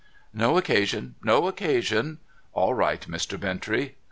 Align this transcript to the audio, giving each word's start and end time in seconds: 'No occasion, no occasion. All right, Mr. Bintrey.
'No 0.43 0.57
occasion, 0.57 1.13
no 1.21 1.45
occasion. 1.47 2.17
All 2.53 2.73
right, 2.73 3.01
Mr. 3.01 3.39
Bintrey. 3.39 3.97